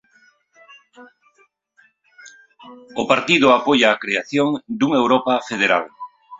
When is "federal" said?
5.49-5.85